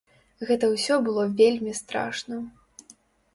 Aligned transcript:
Гэта 0.49 0.69
ўсё 0.71 0.95
было 1.09 1.25
вельмі 1.41 1.75
страшна. 1.81 2.41